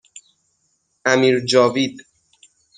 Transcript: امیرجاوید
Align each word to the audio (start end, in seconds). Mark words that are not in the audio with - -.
امیرجاوید 1.13 1.97